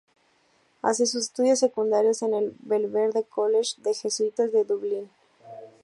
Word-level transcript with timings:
Hace 0.81 1.05
sus 1.05 1.25
estudios 1.25 1.59
secundarios 1.59 2.23
en 2.23 2.33
el 2.33 2.55
Belvedere 2.61 3.23
College 3.23 3.73
de 3.83 3.91
los 3.91 4.01
jesuitas 4.01 4.51
de 4.51 4.63
Dublín. 4.63 5.11